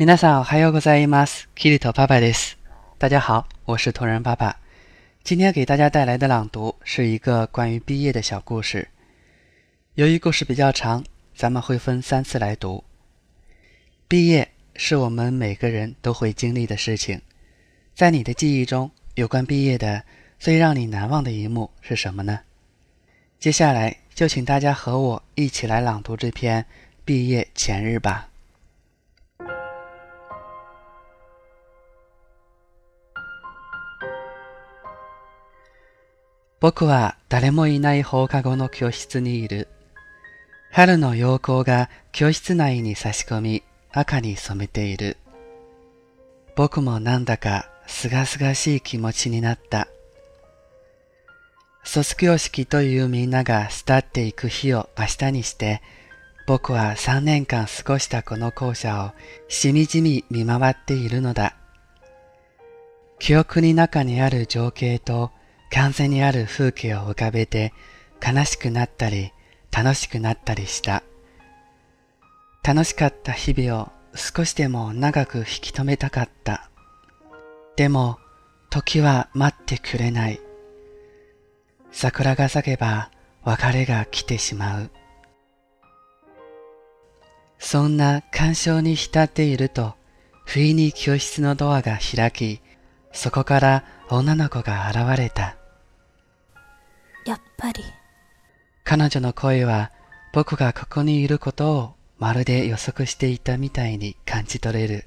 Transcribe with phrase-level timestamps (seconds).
[0.00, 1.48] 皆さんおはようございます。
[1.54, 2.58] キリト爸爸です。
[2.98, 4.60] 大家好，我是同人爸爸。
[5.24, 8.88] 今天给大家带来的朗读是一个关于毕业的小故事。
[9.94, 11.02] 由于故事比较长，
[11.34, 12.84] 咱们会分三次来读。
[14.06, 17.22] 毕业是我们每个人都会经历的事情。
[17.94, 20.02] 在你的记忆中，有关毕业的
[20.38, 22.40] 最让你难忘的一幕是什么呢？
[23.40, 26.66] 接下来就请大家和我一起来朗读这篇
[27.06, 28.28] 毕业前日吧。
[36.61, 39.67] 僕は誰もいない放課後の教室にいる。
[40.71, 45.17] 春の陽光が教室内に差し込み赤に染めている。
[46.55, 49.87] 僕もなんだかすがすがしい気持ちになった。
[51.83, 55.81] 卒業式というみんなが巣立っていく日を明日にして、
[56.45, 61.55] 僕は3年間過ごしたこの校舎をしみじみ見回っているのだ。
[63.17, 65.31] 記憶に中にある情景と
[65.73, 67.73] 完全にある風景を浮かべて
[68.25, 69.31] 悲しくなったり
[69.71, 71.03] 楽しくなったりした。
[72.63, 76.69] 楽しかった日々を少しでも長く引き止めたかった。
[77.75, 78.19] でも
[78.69, 80.39] 時は待ってくれない。
[81.91, 83.09] 桜が咲けば
[83.43, 84.91] 別れが来てしまう。
[87.59, 89.93] そんな感傷に浸っていると、
[90.45, 92.59] 不意に教室のドアが開き、
[93.13, 95.60] そこから女の子が現れた。
[97.25, 97.83] やっぱり
[98.83, 99.91] 彼女の声は
[100.33, 105.05] 僕がここにいることをまるで予測していたみたいに感じ取れる。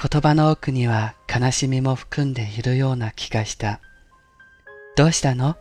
[0.00, 3.80] 言葉の奥には悲しみも含んでいるような気がした。
[4.96, 5.56] どうしたの？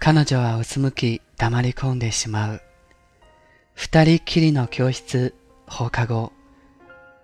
[0.00, 2.62] 彼女はうつむき黙り込んでしまう。
[3.74, 5.34] 二人きりの教室、
[5.66, 6.32] 放課後、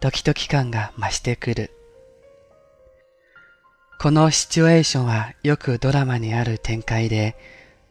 [0.00, 1.70] ドキドキ感が増してくる。
[4.02, 7.36] このシチュエーションはよくドラマにある展開で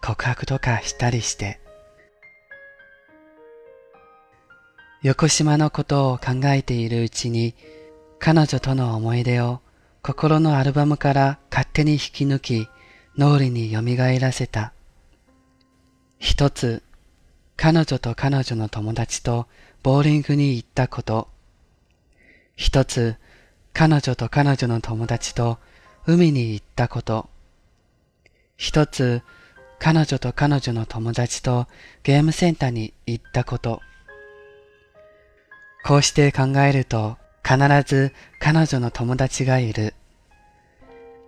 [0.01, 1.61] 告白とかしたりして。
[5.03, 7.55] 横島のことを考えているうちに
[8.19, 9.61] 彼女との思い出を
[10.01, 12.67] 心のアルバムから勝手に引き抜き
[13.17, 13.81] 脳裏に蘇
[14.19, 14.73] らせた。
[16.19, 16.83] 一つ、
[17.55, 19.47] 彼女と彼女の友達と
[19.81, 21.29] ボーリングに行ったこと。
[22.57, 23.15] 一つ、
[23.71, 25.57] 彼女と彼女の友達と
[26.07, 27.29] 海に行ったこと。
[28.57, 29.21] 一つ、
[29.79, 31.67] 彼女と彼女の友達と
[32.03, 33.81] ゲームセンターに行ったこと。
[35.83, 39.95] こうして考えると必ず彼女の友達がいる。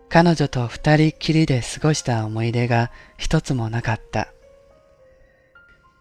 [0.10, 4.28] 彼女と二人きりで過ごした思い出が一つもなかった。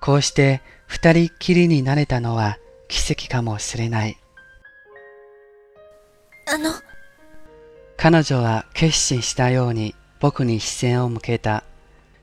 [0.03, 2.59] こうして二人きりになれたのは
[2.89, 4.19] 奇跡かもしれない。
[6.47, 6.75] あの
[7.97, 11.65] 彼女は決心したように僕に視線を向けた。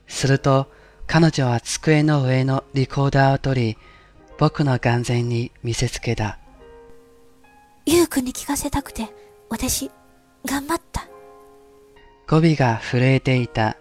[0.06, 0.66] すると
[1.06, 3.78] 彼女は机の上のリコーダーを取り、
[4.38, 6.38] 僕の眼前に見せつけた。
[7.86, 9.08] ゆうくんに聞かせたくて
[9.48, 9.90] 私
[10.44, 11.08] 頑張った
[12.28, 13.76] 語尾が震えていた。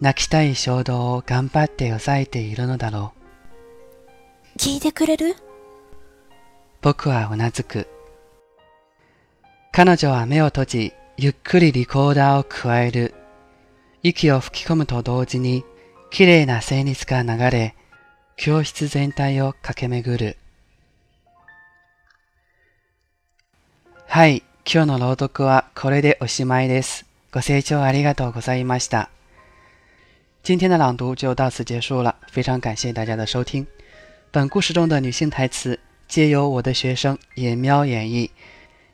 [0.00, 3.12] 泣きたい衝動を頑張って抑えているのだろ
[4.56, 4.58] う。
[4.58, 5.36] 聞いてくれる？
[6.80, 7.86] 僕はうなずく。
[9.74, 13.14] 彼女は目を閉じ、ゆっくりリコーダーを加える。
[14.02, 15.64] 息を吹き込むと同時に、
[16.10, 17.74] 綺麗な旋律が流れ、
[18.36, 20.36] 教室全体を駆け巡る。
[24.06, 27.06] はい、今日の朗読はこれでおしまいです。
[27.32, 29.08] ご清聴ありがとうございました。
[30.42, 33.66] 今天的朗读就到此结束了，非常感谢大家的收听。
[34.30, 38.28] 本故事中的女性台词皆由我的学生野喵演绎，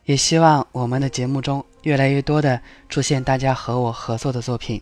[0.08, 2.58] 也希望我们的节目中越来越多的
[2.88, 4.80] 出现大家和我合作的作品。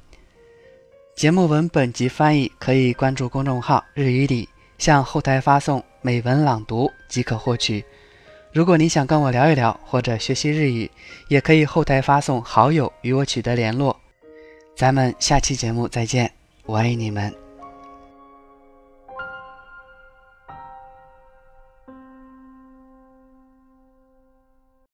[1.16, 4.48] 节目文本及翻译可以关注公众号“日语里”，
[4.78, 7.84] 向后台发送“美文朗读”即可获取。
[8.52, 10.88] 如果你想跟我聊一聊或者学习日语，
[11.26, 13.98] 也可以后台发送好友与我取得联络。
[14.76, 16.30] 咱们下期节目再见，
[16.66, 17.45] 我爱你们。